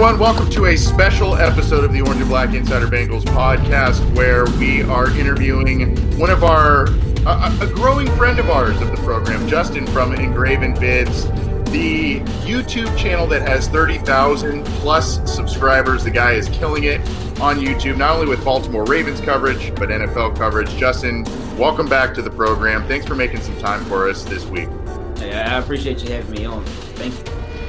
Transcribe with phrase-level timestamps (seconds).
[0.00, 4.46] Everyone, welcome to a special episode of the Orange and Black Insider Bengals podcast where
[4.58, 6.86] we are interviewing one of our,
[7.26, 11.26] a, a growing friend of ours of the program, Justin from Ingraven Vids,
[11.70, 16.02] the YouTube channel that has 30,000 plus subscribers.
[16.02, 17.02] The guy is killing it
[17.38, 20.74] on YouTube, not only with Baltimore Ravens coverage, but NFL coverage.
[20.76, 21.24] Justin,
[21.58, 22.88] welcome back to the program.
[22.88, 24.70] Thanks for making some time for us this week.
[25.18, 26.64] I appreciate you having me on.
[26.94, 27.12] Thank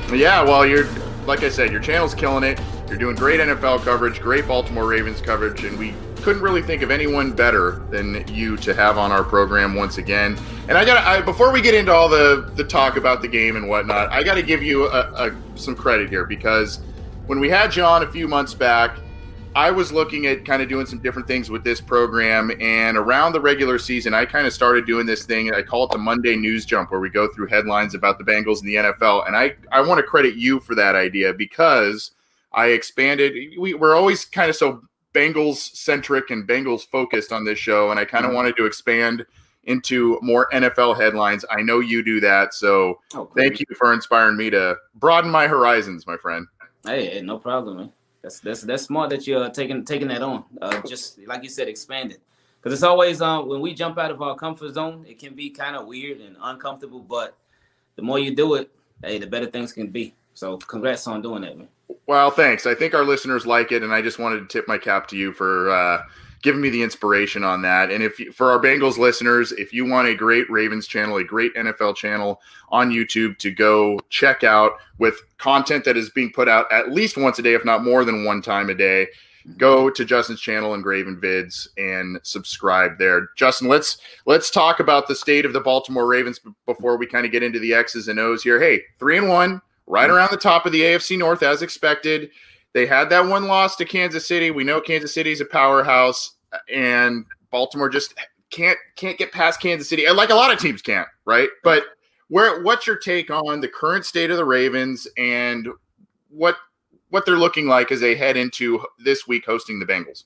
[0.10, 0.16] you.
[0.16, 0.88] Yeah, well, you're
[1.26, 2.60] like I said, your channel's killing it.
[2.88, 6.92] You're doing great NFL coverage, great Baltimore Ravens coverage, and we couldn't really think of
[6.92, 10.38] anyone better than you to have on our program once again.
[10.68, 13.56] And I got to before we get into all the the talk about the game
[13.56, 16.80] and whatnot, I got to give you a, a, some credit here because
[17.28, 18.98] when we had you on a few months back,
[19.54, 22.52] I was looking at kind of doing some different things with this program.
[22.62, 25.54] And around the regular season, I kind of started doing this thing.
[25.54, 28.62] I call it the Monday News Jump, where we go through headlines about the Bengals
[28.62, 29.28] and the NFL.
[29.28, 32.12] And I, I want to credit you for that idea because
[32.54, 33.34] I expanded.
[33.60, 37.92] We, we're always kind of so Bengals centric and Bengals focused on this show.
[37.92, 38.38] And I kind of mm-hmm.
[38.38, 39.26] wanted to expand
[39.66, 41.44] into more NFL headlines.
[41.52, 42.54] I know you do that.
[42.54, 46.48] So oh, thank you for inspiring me to broaden my horizons, my friend.
[46.86, 47.92] Hey, no problem, man.
[48.22, 50.44] That's that's that's smart that you're taking taking that on.
[50.62, 52.22] Uh, just like you said, expand it.
[52.60, 55.50] Because it's always um, when we jump out of our comfort zone, it can be
[55.50, 57.00] kind of weird and uncomfortable.
[57.00, 57.36] But
[57.96, 58.70] the more you do it,
[59.04, 60.14] hey, the better things can be.
[60.36, 61.68] So congrats on doing that, man.
[62.06, 62.66] Well, thanks.
[62.66, 65.18] I think our listeners like it, and I just wanted to tip my cap to
[65.18, 66.04] you for uh,
[66.42, 67.92] giving me the inspiration on that.
[67.92, 71.54] And if for our Bengals listeners, if you want a great Ravens channel, a great
[71.56, 76.72] NFL channel on YouTube to go check out with content that is being put out
[76.72, 79.08] at least once a day, if not more than one time a day,
[79.58, 83.30] go to Justin's channel Ingraven Vids and subscribe there.
[83.36, 87.32] Justin, let's let's talk about the state of the Baltimore Ravens before we kind of
[87.32, 88.60] get into the X's and O's here.
[88.60, 92.30] Hey, three and one, right around the top of the AFC North as expected.
[92.74, 94.52] They had that one loss to Kansas City.
[94.52, 96.36] We know Kansas City's a powerhouse,
[96.74, 98.14] and Baltimore just
[98.50, 100.10] can't can't get past Kansas City.
[100.10, 101.50] Like a lot of teams can't, right?
[101.64, 101.84] But
[102.30, 105.68] where what's your take on the current state of the Ravens and
[106.30, 106.56] what
[107.10, 110.24] what they're looking like as they head into this week hosting the Bengals?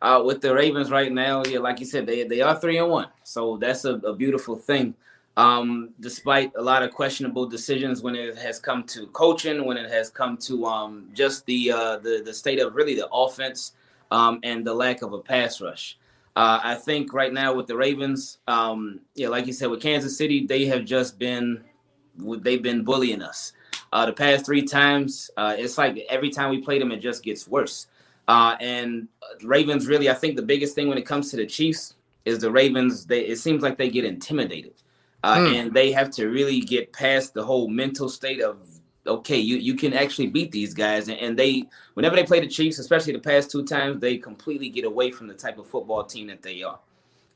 [0.00, 2.88] Uh, with the Ravens right now, yeah, like you said, they they are three and
[2.88, 4.94] one, so that's a, a beautiful thing
[5.36, 9.90] um, despite a lot of questionable decisions when it has come to coaching, when it
[9.90, 13.72] has come to um, just the, uh, the the state of really the offense
[14.10, 15.98] um, and the lack of a pass rush.
[16.36, 20.16] Uh, I think right now with the Ravens, um, yeah, like you said, with Kansas
[20.16, 21.64] City, they have just been
[22.18, 23.52] they've been bullying us.
[23.90, 27.22] Uh, the past three times, uh, it's like every time we play them, it just
[27.22, 27.86] gets worse.
[28.28, 29.08] Uh, and
[29.42, 31.94] Ravens really, I think the biggest thing when it comes to the Chiefs
[32.26, 33.06] is the Ravens.
[33.06, 34.81] They it seems like they get intimidated
[35.22, 35.54] uh, mm.
[35.54, 38.58] and they have to really get past the whole mental state of
[39.06, 42.48] okay, you you can actually beat these guys, and, and they whenever they play the
[42.48, 46.04] Chiefs, especially the past two times, they completely get away from the type of football
[46.04, 46.78] team that they are.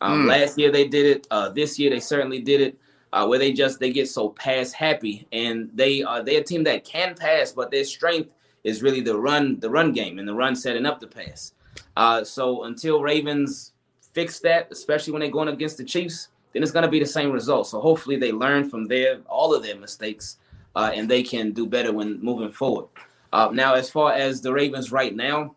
[0.01, 0.29] Um, mm.
[0.29, 1.27] Last year they did it.
[1.31, 2.79] Uh, this year they certainly did it.
[3.13, 6.65] Uh, where they just they get so pass happy, and they are they're a team
[6.65, 8.31] that can pass, but their strength
[8.65, 11.53] is really the run the run game and the run setting up the pass.
[11.97, 13.73] Uh, so until Ravens
[14.13, 17.05] fix that, especially when they're going against the Chiefs, then it's going to be the
[17.05, 17.69] same result.
[17.69, 20.39] So hopefully they learn from their all of their mistakes
[20.75, 22.87] uh, and they can do better when moving forward.
[23.31, 25.55] Uh, now, as far as the Ravens right now,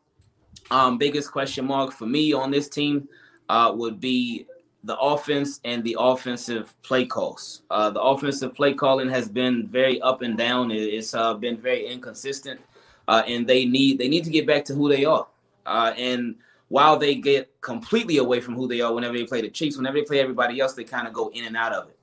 [0.71, 3.07] um, biggest question mark for me on this team
[3.47, 4.45] uh, would be
[4.83, 7.61] the offense and the offensive play calls.
[7.71, 10.69] Uh, the offensive play calling has been very up and down.
[10.69, 12.59] It's uh, been very inconsistent,
[13.07, 15.27] uh, and they need they need to get back to who they are.
[15.65, 16.35] and
[16.69, 19.97] while they get completely away from who they are whenever they play the Chiefs, whenever
[19.97, 21.97] they play everybody else, they kind of go in and out of it.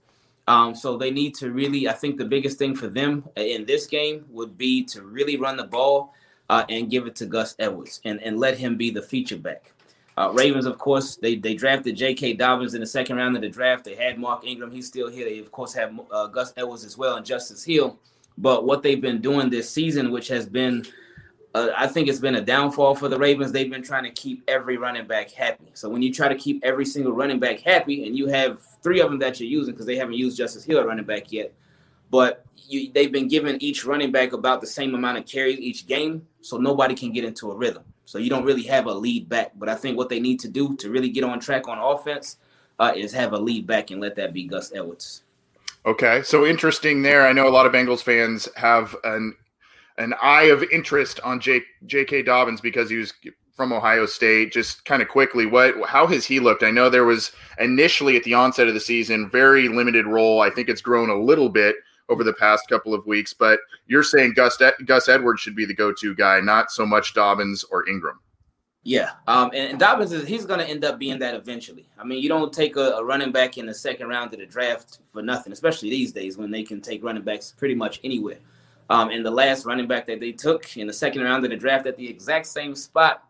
[0.48, 3.86] Um, so they need to really, I think the biggest thing for them in this
[3.86, 6.14] game would be to really run the ball
[6.48, 9.72] uh, and give it to Gus Edwards and, and let him be the feature back.
[10.18, 12.34] Uh, Ravens, of course, they they drafted J.K.
[12.34, 13.84] Dobbins in the second round of the draft.
[13.84, 15.28] They had Mark Ingram; he's still here.
[15.28, 17.98] They of course have uh, Gus Edwards as well and Justice Hill.
[18.38, 20.86] But what they've been doing this season, which has been
[21.54, 23.52] uh, I think it's been a downfall for the Ravens.
[23.52, 25.70] They've been trying to keep every running back happy.
[25.74, 29.00] So when you try to keep every single running back happy, and you have three
[29.00, 31.52] of them that you're using because they haven't used Justice Hill running back yet,
[32.10, 35.86] but you, they've been giving each running back about the same amount of carries each
[35.86, 37.84] game, so nobody can get into a rhythm.
[38.04, 39.52] So you don't really have a lead back.
[39.56, 42.38] But I think what they need to do to really get on track on offense
[42.78, 45.22] uh, is have a lead back and let that be Gus Edwards.
[45.84, 47.26] Okay, so interesting there.
[47.26, 49.36] I know a lot of Bengals fans have an
[49.98, 52.22] an eye of interest on J, J.K.
[52.22, 53.12] Dobbins because he was
[53.54, 54.52] from Ohio State.
[54.52, 56.62] Just kind of quickly, what how has he looked?
[56.62, 60.42] I know there was initially at the onset of the season very limited role.
[60.42, 61.76] I think it's grown a little bit
[62.08, 63.32] over the past couple of weeks.
[63.32, 67.64] But you're saying Gus Gus Edwards should be the go-to guy, not so much Dobbins
[67.64, 68.20] or Ingram.
[68.82, 71.88] Yeah, um, and, and Dobbins is he's going to end up being that eventually.
[71.98, 74.46] I mean, you don't take a, a, running back in the second round of the
[74.46, 78.38] draft for nothing, especially these days when they can take running backs pretty much anywhere.
[78.88, 81.56] Um, and the last running back that they took in the second round of the
[81.56, 83.24] draft at the exact same spot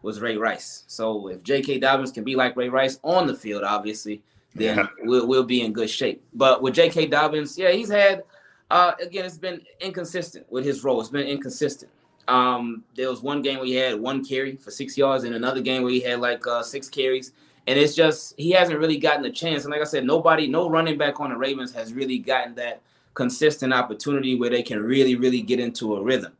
[0.00, 0.84] was Ray Rice.
[0.86, 1.78] So if J.K.
[1.78, 4.22] Dobbins can be like Ray Rice on the field, obviously,
[4.54, 4.86] then yeah.
[5.02, 6.24] we'll, we'll be in good shape.
[6.32, 7.06] But with J.K.
[7.06, 8.24] Dobbins, yeah, he's had
[8.72, 10.98] uh, again, it's been inconsistent with his role.
[10.98, 11.92] It's been inconsistent.
[12.26, 15.60] Um, there was one game where he had one carry for six yards, and another
[15.60, 17.32] game where he had like uh, six carries.
[17.66, 19.64] And it's just he hasn't really gotten a chance.
[19.64, 22.80] And like I said, nobody, no running back on the Ravens has really gotten that
[23.14, 26.32] consistent opportunity where they can really, really get into a rhythm.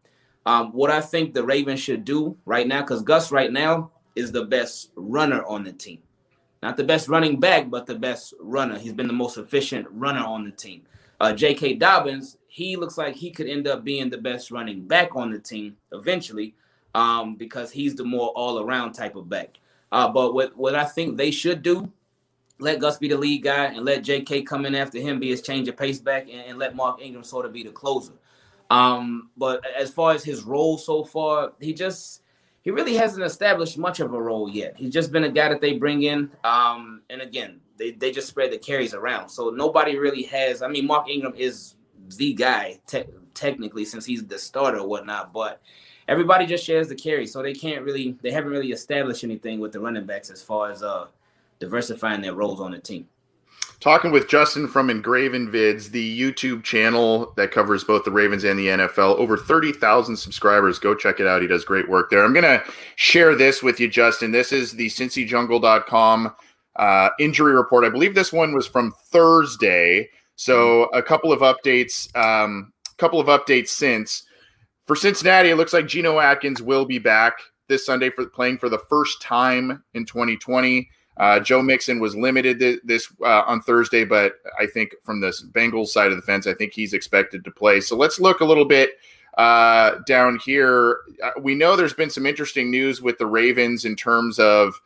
[0.45, 4.33] Um, what I think the Ravens should do right now, because Gus right now is
[4.33, 6.01] the best runner on the team.
[6.63, 8.79] Not the best running back, but the best runner.
[8.79, 10.83] He's been the most efficient runner on the team.
[11.21, 11.75] Uh, J.K.
[11.75, 15.39] Dobbins, he looks like he could end up being the best running back on the
[15.39, 16.55] team eventually
[16.95, 19.59] um, because he's the more all around type of back.
[19.91, 21.93] Uh, but what, what I think they should do,
[22.63, 24.43] let Gus be the lead guy and let J.K.
[24.43, 27.25] come in after him, be his change of pace back, and, and let Mark Ingram
[27.25, 28.13] sort of be the closer.
[28.71, 32.23] Um, but as far as his role so far, he just
[32.63, 34.75] he really hasn't established much of a role yet.
[34.77, 36.31] He's just been a guy that they bring in.
[36.45, 39.29] Um, and again, they, they just spread the carries around.
[39.29, 40.63] So nobody really has.
[40.63, 41.75] I mean, Mark Ingram is
[42.17, 43.05] the guy te-
[43.35, 45.61] technically since he's the starter or whatnot, but
[46.07, 47.27] everybody just shares the carry.
[47.27, 50.71] So they can't really, they haven't really established anything with the running backs as far
[50.71, 51.09] as uh
[51.63, 53.09] diversifying their roles on the team
[53.83, 58.57] talking with Justin from Ingraven Vids, the YouTube channel that covers both the Ravens and
[58.57, 59.17] the NFL.
[59.19, 60.79] Over 30,000 subscribers.
[60.79, 61.43] Go check it out.
[61.43, 62.25] He does great work there.
[62.25, 62.63] I'm going to
[62.95, 64.31] share this with you, Justin.
[64.31, 66.33] This is the CincyJungle.com
[66.77, 67.85] uh, injury report.
[67.85, 70.09] I believe this one was from Thursday.
[70.37, 74.23] So a couple of updates, um, a couple of updates since.
[74.87, 77.35] For Cincinnati, it looks like Geno Atkins will be back
[77.69, 80.89] this Sunday for playing for the first time in 2020.
[81.19, 85.29] Uh, Joe Mixon was limited th- this uh, on Thursday, but I think from the
[85.53, 87.81] Bengals side of the fence, I think he's expected to play.
[87.81, 88.93] So let's look a little bit
[89.37, 91.01] uh, down here.
[91.23, 94.81] Uh, we know there's been some interesting news with the Ravens in terms of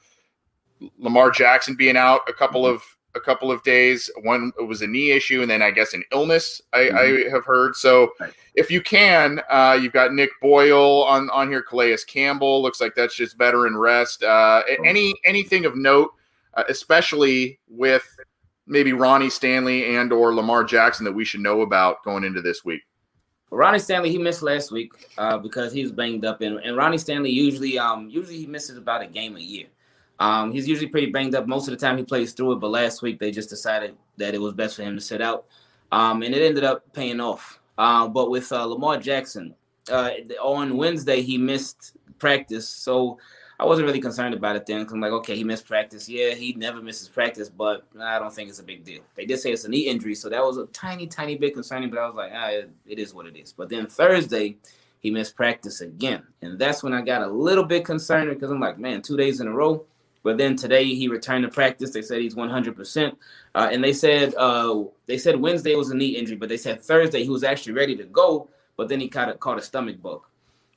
[0.99, 2.75] Lamar Jackson being out a couple mm-hmm.
[2.75, 4.11] of a couple of days.
[4.23, 6.63] One it was a knee issue, and then I guess an illness.
[6.73, 6.97] I, mm-hmm.
[6.97, 7.75] I have heard.
[7.75, 8.33] So right.
[8.55, 11.63] if you can, uh, you've got Nick Boyle on on here.
[11.63, 14.23] Calais Campbell looks like that's just veteran rest.
[14.23, 14.83] Uh, oh.
[14.85, 16.13] Any anything of note,
[16.55, 18.07] uh, especially with
[18.67, 22.65] maybe Ronnie Stanley and or Lamar Jackson that we should know about going into this
[22.65, 22.83] week.
[23.51, 26.99] Ronnie Stanley he missed last week uh, because he was banged up, and, and Ronnie
[26.99, 29.67] Stanley usually um usually he misses about a game a year.
[30.19, 32.71] Um, he's usually pretty banged up most of the time he plays through it, but
[32.71, 35.47] last week they just decided that it was best for him to sit out,
[35.93, 37.61] um, and it ended up paying off.
[37.77, 39.55] Uh, but with uh, Lamar Jackson,
[39.91, 40.11] uh,
[40.41, 43.19] on Wednesday he missed practice, so
[43.59, 44.85] I wasn't really concerned about it then.
[44.85, 46.09] Cause I'm like, okay, he missed practice.
[46.09, 49.03] Yeah, he never misses practice, but I don't think it's a big deal.
[49.15, 51.91] They did say it's a knee injury, so that was a tiny, tiny bit concerning.
[51.91, 53.53] But I was like, ah, it, it is what it is.
[53.53, 54.57] But then Thursday
[55.01, 58.61] he missed practice again, and that's when I got a little bit concerned because I'm
[58.61, 59.85] like, man, two days in a row
[60.27, 61.93] but then today he returned to practice.
[61.93, 63.17] They said he's 100%.
[63.55, 66.83] Uh, and they said uh, they said Wednesday was a knee injury, but they said
[66.83, 70.03] Thursday he was actually ready to go, but then he caught a, caught a stomach
[70.03, 70.23] bug.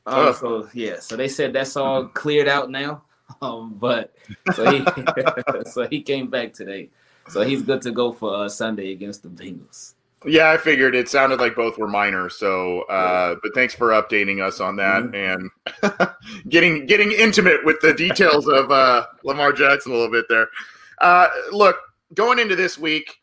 [0.05, 0.35] Um.
[0.35, 3.01] So yeah, so they said that's all cleared out now.
[3.43, 4.15] Um, but
[4.55, 4.83] so he
[5.71, 6.89] so he came back today,
[7.27, 9.93] so he's good to go for uh, Sunday against the Bengals.
[10.25, 12.29] Yeah, I figured it sounded like both were minor.
[12.29, 15.49] So, uh, but thanks for updating us on that mm-hmm.
[15.93, 16.09] and
[16.49, 20.49] getting getting intimate with the details of uh, Lamar Jackson a little bit there.
[20.99, 21.77] Uh, look,
[22.15, 23.21] going into this week,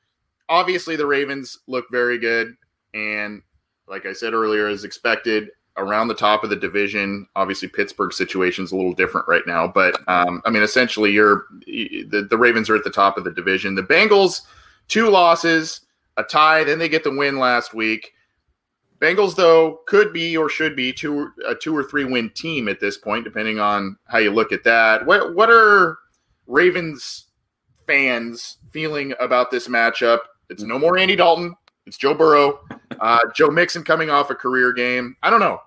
[0.48, 2.56] obviously the Ravens look very good,
[2.94, 3.42] and
[3.86, 7.26] like I said earlier, as expected, around the top of the division.
[7.36, 11.44] Obviously, Pittsburgh's situation is a little different right now, but um, I mean, essentially, you're
[11.66, 13.74] the the Ravens are at the top of the division.
[13.74, 14.42] The Bengals,
[14.88, 15.82] two losses
[16.16, 16.64] a tie.
[16.64, 18.12] Then they get the win last week.
[18.98, 22.80] Bengals, though, could be or should be two a two or three win team at
[22.80, 25.04] this point, depending on how you look at that.
[25.04, 25.98] What what are
[26.46, 27.26] Ravens
[27.86, 30.20] fans feeling about this matchup?
[30.48, 31.54] It's no more Andy Dalton.
[31.86, 32.60] It's Joe Burrow,
[32.98, 35.14] uh, Joe Mixon coming off a career game.
[35.22, 35.60] I don't know,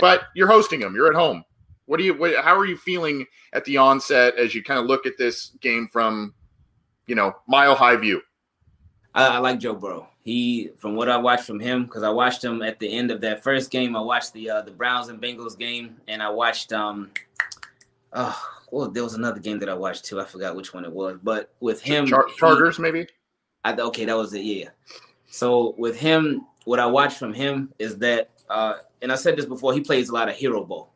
[0.00, 0.94] but you're hosting them.
[0.94, 1.44] You're at home.
[1.86, 2.14] What do you?
[2.14, 5.50] What, how are you feeling at the onset as you kind of look at this
[5.60, 6.34] game from,
[7.06, 8.20] you know, mile high view?
[9.14, 10.08] I, I like Joe Burrow.
[10.22, 13.20] He, from what I watched from him, because I watched him at the end of
[13.22, 13.96] that first game.
[13.96, 17.10] I watched the uh, the Browns and Bengals game, and I watched um,
[18.12, 20.20] oh, well, there was another game that I watched too.
[20.20, 23.06] I forgot which one it was, but with him, Char- Chargers he, maybe.
[23.64, 24.42] I, okay, that was it.
[24.42, 24.68] Yeah.
[25.28, 29.46] So with him, what I watched from him is that, uh, and I said this
[29.46, 30.92] before, he plays a lot of hero ball.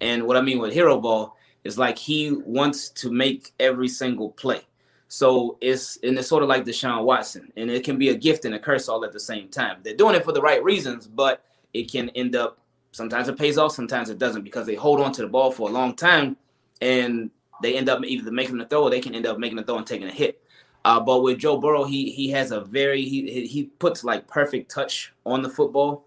[0.00, 4.30] And what I mean with hero ball is like he wants to make every single
[4.30, 4.62] play.
[5.08, 8.44] So it's and it's sort of like Deshaun Watson, and it can be a gift
[8.44, 9.78] and a curse all at the same time.
[9.82, 12.58] They're doing it for the right reasons, but it can end up
[12.92, 15.68] sometimes it pays off, sometimes it doesn't because they hold on to the ball for
[15.70, 16.36] a long time,
[16.82, 17.30] and
[17.62, 19.78] they end up either making the throw or they can end up making the throw
[19.78, 20.42] and taking a hit.
[20.84, 24.70] Uh, but with Joe Burrow, he he has a very he he puts like perfect
[24.70, 26.04] touch on the football.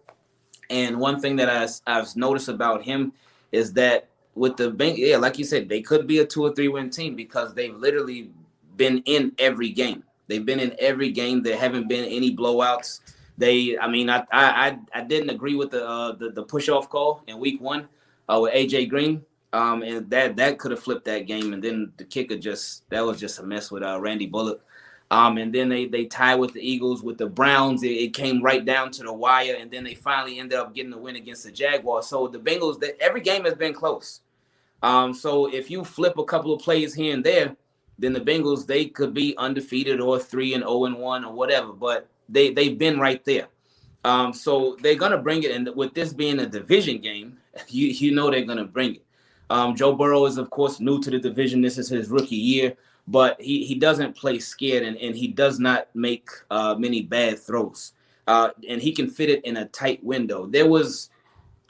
[0.70, 3.14] And one thing that I, I've noticed about him
[3.52, 6.54] is that with the bank, yeah, like you said, they could be a two or
[6.54, 8.30] three win team because they've literally
[8.78, 10.04] been in every game.
[10.28, 11.42] They've been in every game.
[11.42, 13.02] There haven't been any blowouts.
[13.38, 16.90] They, I mean, I I I didn't agree with the uh, the, the push off
[16.90, 17.88] call in week one
[18.30, 19.24] uh, with AJ Green.
[19.54, 21.54] Um, and that that could have flipped that game.
[21.54, 24.62] And then the kicker just that was just a mess with uh, Randy Bullock.
[25.12, 27.84] Um, and then they they tied with the Eagles with the Browns.
[27.84, 30.92] It, it, came right down to the wire, and then they finally ended up getting
[30.92, 32.08] the win against the Jaguars.
[32.08, 34.22] So the Bengals, that every game has been close.
[34.82, 37.58] Um, so if you flip a couple of plays here and there,
[38.02, 41.34] then the Bengals they could be undefeated or three and zero oh and one or
[41.34, 41.72] whatever.
[41.72, 43.48] But they they've been right there.
[44.04, 47.38] Um, so they're gonna bring it, and with this being a division game,
[47.70, 49.06] you you know they're gonna bring it.
[49.50, 51.62] Um, Joe Burrow is of course new to the division.
[51.62, 52.76] This is his rookie year
[53.08, 57.40] but he, he doesn't play scared and, and he does not make uh, many bad
[57.40, 57.94] throws.
[58.28, 60.46] Uh, and he can fit it in a tight window.
[60.46, 61.10] There was,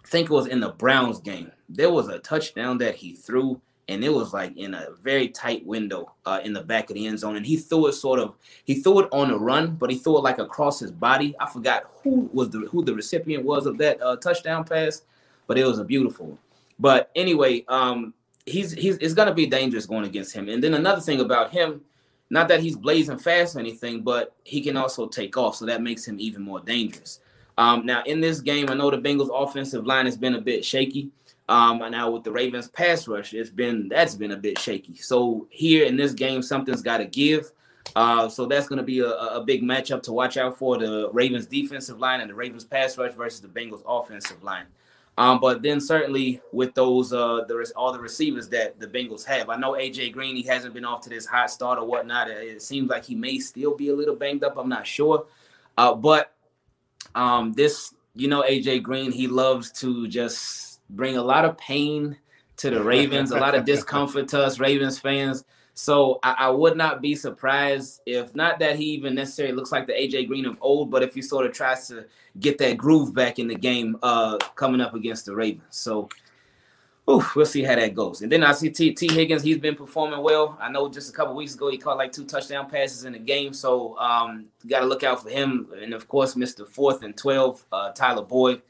[0.04, 3.62] I think it was in the Browns game, there was a touchdown that he threw,
[3.92, 7.06] and it was like in a very tight window uh, in the back of the
[7.08, 7.36] end zone.
[7.36, 10.18] And he threw it sort of, he threw it on a run, but he threw
[10.18, 11.36] it like across his body.
[11.40, 15.02] I forgot who was the who the recipient was of that uh, touchdown pass,
[15.48, 16.38] but it was a beautiful.
[16.80, 18.14] But anyway, um,
[18.46, 20.50] he's he's it's gonna be dangerous going against him.
[20.50, 21.82] And then another thing about him,
[22.30, 25.82] not that he's blazing fast or anything, but he can also take off, so that
[25.82, 27.20] makes him even more dangerous.
[27.58, 30.64] Um, now in this game, I know the Bengals' offensive line has been a bit
[30.64, 31.12] shaky.
[31.52, 34.96] Um, and now with the Ravens' pass rush, it's been that's been a bit shaky.
[34.96, 37.52] So here in this game, something's got to give.
[37.94, 41.10] Uh, so that's going to be a, a big matchup to watch out for the
[41.12, 44.64] Ravens' defensive line and the Ravens' pass rush versus the Bengals' offensive line.
[45.18, 49.26] Um, but then certainly with those uh there is all the receivers that the Bengals
[49.26, 49.50] have.
[49.50, 52.30] I know AJ Green, he hasn't been off to this hot start or whatnot.
[52.30, 54.58] It seems like he may still be a little banged up.
[54.58, 55.26] I'm not sure.
[55.78, 56.34] Uh, but
[57.14, 62.18] um this, you know, AJ Green, he loves to just bring a lot of pain
[62.58, 65.44] to the Ravens, a lot of discomfort to us Ravens fans.
[65.74, 69.88] So I, I, would not be surprised if not that he even necessarily looks like
[69.88, 72.06] the AJ Green of old, but if he sort of tries to
[72.40, 75.64] get that groove back in the game uh, coming up against the Ravens.
[75.70, 76.10] So
[77.06, 78.22] we'll see how that goes.
[78.22, 80.58] And then I see T, Tee Higgins, he's been performing well.
[80.62, 83.20] I know just a couple weeks ago he caught like two touchdown passes in the
[83.20, 83.54] game.
[83.54, 85.68] So um, got to look out for him.
[85.82, 86.68] And of course, Mr.
[86.68, 88.62] Fourth and 12, uh, Tyler Boyd.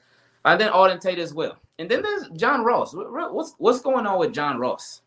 [0.45, 1.57] And then Auden Tate as well.
[1.79, 2.93] And then there's John Ross.
[2.93, 5.01] What's what's going on with John Ross?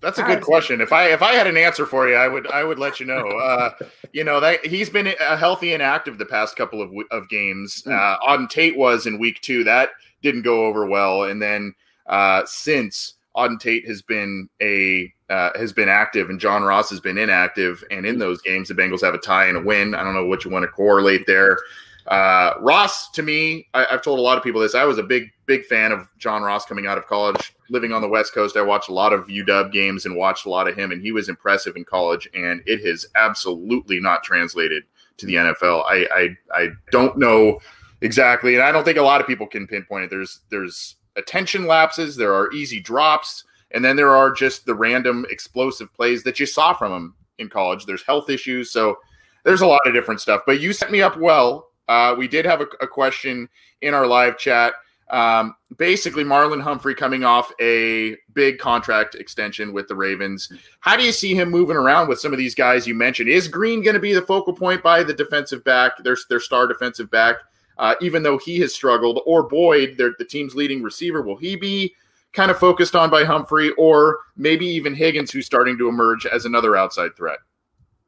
[0.00, 0.80] That's a good question.
[0.80, 3.06] If I if I had an answer for you, I would I would let you
[3.06, 3.24] know.
[3.46, 3.70] Uh,
[4.12, 7.82] you know that he's been a healthy and active the past couple of of games.
[7.84, 7.92] Hmm.
[7.92, 9.64] Uh, Auden Tate was in week two.
[9.64, 9.90] That
[10.22, 11.74] didn't go over well, and then
[12.06, 17.00] uh, since Auden Tate has been a uh, has been active, and John Ross has
[17.00, 17.82] been inactive.
[17.90, 19.94] And in those games, the Bengals have a tie and a win.
[19.94, 21.58] I don't know what you want to correlate there.
[22.08, 24.74] Uh, Ross, to me, I, have told a lot of people this.
[24.74, 27.54] I was a big, big fan of John Ross coming out of college.
[27.68, 30.50] Living on the West Coast, I watched a lot of UW games and watched a
[30.50, 32.28] lot of him, and he was impressive in college.
[32.32, 34.84] And it has absolutely not translated
[35.16, 35.84] to the NFL.
[35.86, 37.58] I, I, I don't know
[38.02, 40.10] exactly, and I don't think a lot of people can pinpoint it.
[40.10, 42.14] There's, there's attention lapses.
[42.14, 46.46] There are easy drops, and then there are just the random explosive plays that you
[46.46, 47.84] saw from him in college.
[47.84, 48.96] There's health issues, so
[49.44, 50.42] there's a lot of different stuff.
[50.46, 53.48] But you set me up well uh, we did have a, a, question
[53.80, 54.74] in our live chat.
[55.10, 60.50] Um, basically, Marlon Humphrey coming off a big contract extension with the Ravens.
[60.80, 63.28] How do you see him moving around with some of these guys you mentioned?
[63.28, 66.66] Is Green going to be the focal point by the defensive back, their, their star
[66.66, 67.36] defensive back,
[67.78, 69.20] uh, even though he has struggled?
[69.26, 71.94] Or Boyd, the team's leading receiver, will he be
[72.32, 76.46] kind of focused on by Humphrey, or maybe even Higgins, who's starting to emerge as
[76.46, 77.38] another outside threat?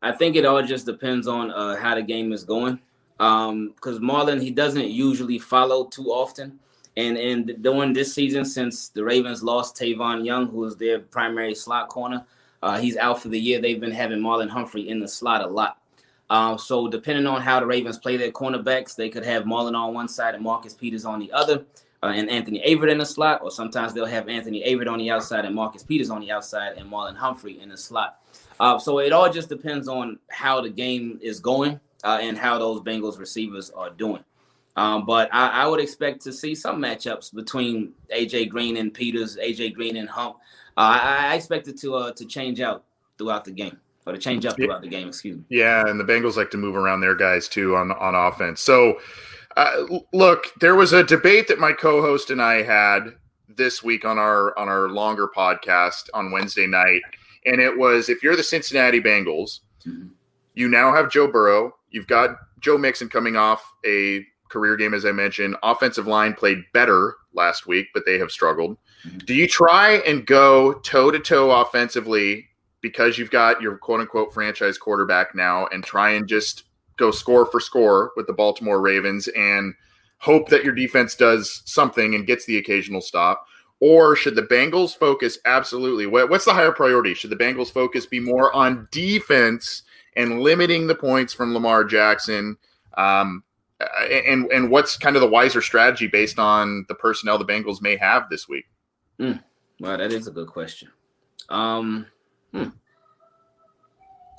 [0.03, 2.79] I think it all just depends on uh, how the game is going
[3.19, 6.59] because um, Marlon he doesn't usually follow too often.
[6.97, 11.55] And and during this season, since the Ravens lost Tavon Young, who is their primary
[11.55, 12.25] slot corner,
[12.63, 13.61] uh, he's out for the year.
[13.61, 15.79] They've been having Marlon Humphrey in the slot a lot.
[16.31, 19.95] Um, so depending on how the Ravens play their cornerbacks, they could have Marlon on
[19.95, 21.65] one side and Marcus Peters on the other,
[22.03, 25.11] uh, and Anthony Averett in the slot, or sometimes they'll have Anthony Averett on the
[25.11, 28.19] outside and Marcus Peters on the outside and Marlon Humphrey in the slot.
[28.61, 32.59] Uh, so it all just depends on how the game is going uh, and how
[32.59, 34.25] those Bengals receivers are doing.
[34.77, 39.37] Um, but I, I, would expect to see some matchups between AJ Green and Peters,
[39.37, 40.37] AJ Green and Hump.
[40.77, 42.85] Uh, I, I, expect it to uh, to change out
[43.19, 43.77] throughout the game
[44.07, 45.09] or to change up throughout the game.
[45.09, 45.45] Excuse me.
[45.49, 48.61] Yeah, and the Bengals like to move around their guys too on on offense.
[48.61, 49.01] So,
[49.57, 53.17] uh, look, there was a debate that my co-host and I had
[53.49, 57.03] this week on our on our longer podcast on Wednesday night,
[57.45, 60.07] and it was if you're the Cincinnati Bengals, mm-hmm.
[60.55, 65.05] you now have Joe Burrow, you've got Joe Mixon coming off a career game, as
[65.05, 65.57] I mentioned.
[65.63, 68.77] Offensive line played better last week, but they have struggled.
[69.07, 69.19] Mm-hmm.
[69.19, 72.49] Do you try and go toe to toe offensively
[72.81, 76.65] because you've got your quote unquote franchise quarterback now and try and just
[76.97, 79.75] go score for score with the Baltimore Ravens and
[80.19, 83.47] hope that your defense does something and gets the occasional stop?
[83.81, 86.07] Or should the Bengals focus absolutely?
[86.07, 87.15] What's the higher priority?
[87.15, 89.85] Should the Bengals focus be more on defense
[90.19, 92.59] and limiting the points from Lamar Jackson?
[92.99, 93.43] Um,
[94.11, 97.97] and and what's kind of the wiser strategy based on the personnel the Bengals may
[97.97, 98.67] have this week?
[99.19, 99.43] Mm,
[99.81, 100.89] well, that is a good question.
[101.49, 102.07] Um,
[102.53, 102.69] hmm.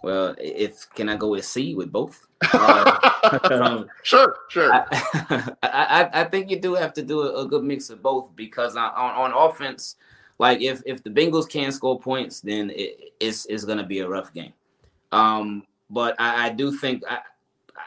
[0.03, 2.27] Well, if can I go with C with both?
[2.53, 4.71] Uh, um, sure, sure.
[4.91, 8.33] I, I, I, think you do have to do a, a good mix of both
[8.36, 9.98] because on, on, offense,
[10.38, 14.00] like if if the Bengals can score points, then it, it's it's going to be
[14.00, 14.53] a rough game.
[15.11, 17.19] Um, but I, I do think I,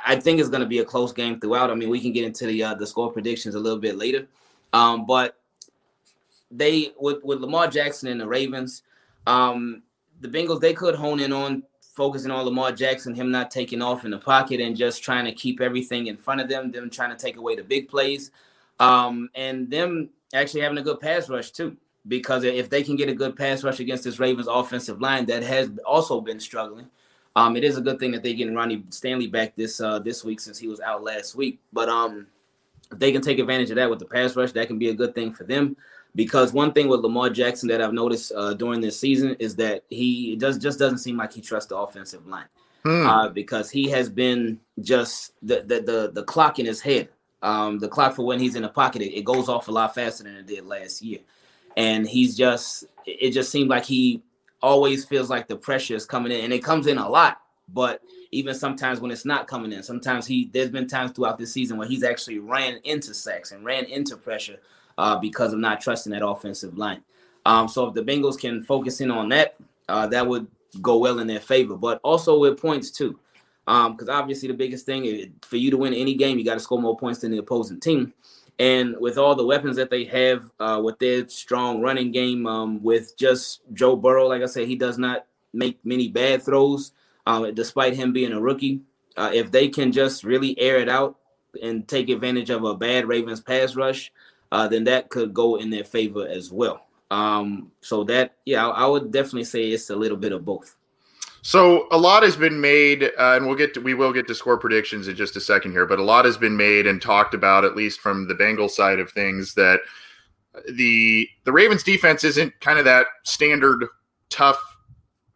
[0.04, 1.70] I think it's going to be a close game throughout.
[1.70, 4.26] I mean, we can get into the uh, the score predictions a little bit later,
[4.72, 5.38] um, but
[6.50, 8.82] they with with Lamar Jackson and the Ravens,
[9.26, 9.82] um,
[10.20, 14.04] the Bengals they could hone in on focusing on Lamar Jackson, him not taking off
[14.04, 17.10] in the pocket and just trying to keep everything in front of them, them trying
[17.10, 18.30] to take away the big plays,
[18.80, 21.76] um, and them actually having a good pass rush too.
[22.08, 25.44] Because if they can get a good pass rush against this Ravens offensive line that
[25.44, 26.86] has also been struggling,
[27.34, 30.24] um, it is a good thing that they getting Ronnie Stanley back this uh, this
[30.24, 31.60] week since he was out last week.
[31.72, 32.26] But um,
[32.90, 34.94] if they can take advantage of that with the pass rush, that can be a
[34.94, 35.76] good thing for them.
[36.14, 39.84] Because one thing with Lamar Jackson that I've noticed uh, during this season is that
[39.88, 42.48] he does just doesn't seem like he trusts the offensive line.
[42.82, 43.06] Hmm.
[43.06, 47.08] Uh, because he has been just the, the the the clock in his head.
[47.40, 49.94] Um, the clock for when he's in the pocket, it, it goes off a lot
[49.94, 51.20] faster than it did last year.
[51.76, 54.22] And he's just it just seemed like he
[54.62, 57.40] always feels like the pressure is coming in, and it comes in a lot.
[57.68, 61.52] But even sometimes when it's not coming in, sometimes he there's been times throughout this
[61.52, 64.58] season where he's actually ran into sacks and ran into pressure
[64.98, 67.02] uh, because of not trusting that offensive line.
[67.46, 69.56] Um, so if the Bengals can focus in on that,
[69.88, 70.46] uh, that would
[70.80, 71.76] go well in their favor.
[71.76, 73.18] But also with points too,
[73.64, 76.54] because um, obviously the biggest thing is for you to win any game, you got
[76.54, 78.12] to score more points than the opposing team.
[78.58, 82.82] And with all the weapons that they have, uh, with their strong running game, um,
[82.82, 86.92] with just Joe Burrow, like I said, he does not make many bad throws,
[87.26, 88.80] um, despite him being a rookie.
[89.16, 91.18] Uh, if they can just really air it out
[91.62, 94.12] and take advantage of a bad Ravens pass rush,
[94.52, 96.86] uh, then that could go in their favor as well.
[97.10, 100.76] Um, so that, yeah, I, I would definitely say it's a little bit of both.
[101.42, 104.34] So a lot has been made, uh, and we'll get to we will get to
[104.34, 105.86] score predictions in just a second here.
[105.86, 109.00] But a lot has been made and talked about, at least from the Bengals side
[109.00, 109.80] of things, that
[110.70, 113.86] the the Ravens defense isn't kind of that standard
[114.30, 114.60] tough.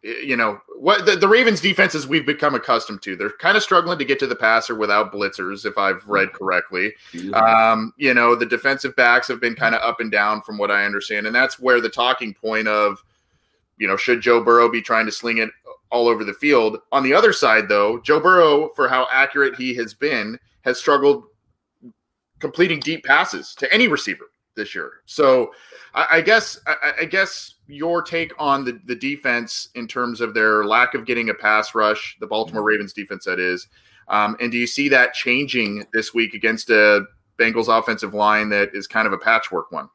[0.01, 3.17] You know what the, the Ravens defenses we've become accustomed to.
[3.17, 6.93] They're kind of struggling to get to the passer without blitzers, if I've read correctly.
[7.33, 10.71] Um, you know the defensive backs have been kind of up and down from what
[10.71, 13.03] I understand, and that's where the talking point of
[13.77, 15.49] you know, should Joe Burrow be trying to sling it
[15.91, 16.77] all over the field.
[16.91, 21.23] On the other side, though, Joe Burrow, for how accurate he has been, has struggled
[22.39, 24.91] completing deep passes to any receiver this year.
[25.05, 25.51] So
[25.93, 30.33] I, I guess I, I, guess your take on the, the defense in terms of
[30.33, 32.67] their lack of getting a pass rush, the Baltimore mm-hmm.
[32.67, 33.67] Ravens defense that is.
[34.09, 37.05] Um, and do you see that changing this week against a
[37.39, 39.89] Bengals offensive line that is kind of a patchwork one?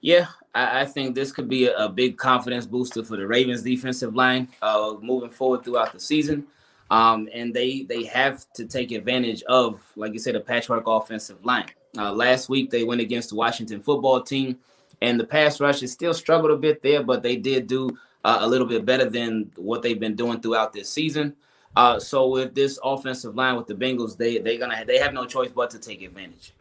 [0.00, 3.62] Yeah, I, I think this could be a, a, big confidence booster for the Ravens
[3.62, 6.46] defensive line uh, moving forward throughout the season.
[6.90, 11.44] Um, and they they have to take advantage of, like you said, a patchwork offensive
[11.44, 11.66] line.
[11.96, 14.58] Uh, last week they went against the Washington football team,
[15.00, 18.38] and the pass rush has still struggled a bit there, but they did do uh,
[18.40, 21.36] a little bit better than what they've been doing throughout this season.
[21.76, 25.26] Uh, so with this offensive line with the Bengals, they they gonna they have no
[25.26, 26.52] choice but to take advantage.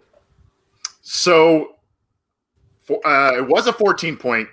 [1.01, 1.77] So
[2.89, 4.49] uh, it was a 14 point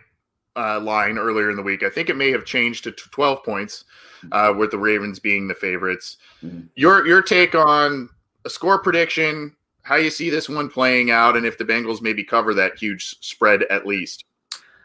[0.57, 1.83] uh, line earlier in the week.
[1.83, 3.85] I think it may have changed to 12 points,
[4.33, 6.17] uh, with the Ravens being the favorites.
[6.45, 6.63] Mm-hmm.
[6.75, 8.09] Your your take on
[8.45, 12.25] a score prediction, how you see this one playing out, and if the Bengals maybe
[12.25, 14.25] cover that huge spread at least.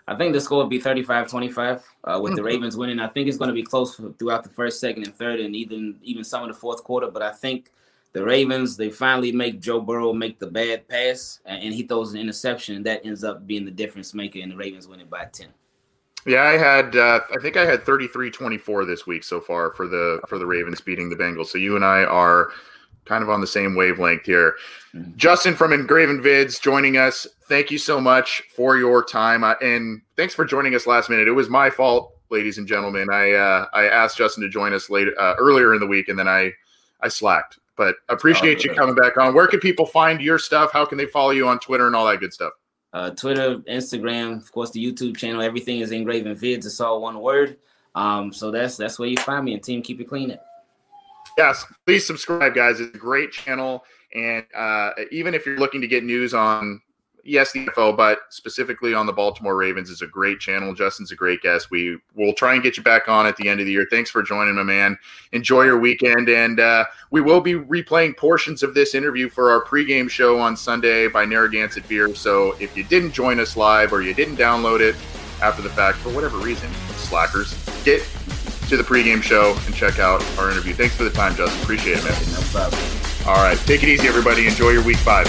[0.08, 2.48] I think the score will be 35 25 uh, with the hmm.
[2.48, 3.00] Ravens winning.
[3.00, 5.98] I think it's going to be close throughout the first, second, and third, and even
[6.02, 7.10] even some of the fourth quarter.
[7.10, 7.72] But I think
[8.14, 12.20] the Ravens, they finally make Joe Burrow make the bad pass, and he throws an
[12.20, 15.26] interception, and that ends up being the difference maker, and the Ravens win it by
[15.26, 15.48] 10.
[16.26, 20.22] Yeah, I had uh, I think I had 33-24 this week so far for the
[20.28, 21.48] for the Ravens beating the Bengals.
[21.48, 22.52] So you and I are
[23.06, 24.56] kind of on the same wavelength here.
[24.94, 25.18] Mm-hmm.
[25.18, 27.26] Justin from Ingraven Vids joining us.
[27.48, 31.28] Thank you so much for your time uh, and thanks for joining us last minute.
[31.28, 33.10] It was my fault, ladies and gentlemen.
[33.10, 36.20] I uh, I asked Justin to join us later uh, earlier in the week and
[36.20, 36.52] then I
[37.02, 37.58] I slacked.
[37.78, 39.34] But appreciate you coming back on.
[39.34, 40.72] Where can people find your stuff?
[40.72, 42.54] How can they follow you on Twitter and all that good stuff?
[42.94, 45.42] Uh, Twitter, Instagram, of course, the YouTube channel.
[45.42, 46.66] Everything is Engraving Vids.
[46.66, 47.58] It's all one word.
[47.96, 49.54] Um, so that's that's where you find me.
[49.54, 50.38] And team, keep it clean.
[51.38, 52.80] Yes, please subscribe, guys.
[52.82, 56.82] It's a great channel, and uh, even if you're looking to get news on
[57.24, 60.74] yes, the NFL, but specifically on the Baltimore Ravens is a great channel.
[60.74, 61.72] Justin's a great guest.
[61.72, 63.88] We will try and get you back on at the end of the year.
[63.90, 64.98] Thanks for joining, my man.
[65.32, 69.64] Enjoy your weekend, and uh, we will be replaying portions of this interview for our
[69.64, 72.14] pregame show on Sunday by Narragansett Beer.
[72.16, 74.96] So if you didn't join us live or you didn't download it
[75.42, 77.54] after the fact for whatever reason, slackers,
[77.84, 78.02] get
[78.70, 80.74] to the pregame show and check out our interview.
[80.74, 81.62] Thanks for the time, Justin.
[81.62, 82.14] Appreciate it, man.
[82.32, 82.82] No problem.
[83.28, 84.48] All right, take it easy, everybody.
[84.48, 85.28] Enjoy your week five.